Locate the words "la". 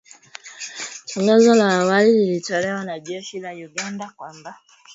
1.55-1.77, 3.39-3.51